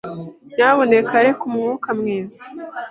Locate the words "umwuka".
1.49-1.89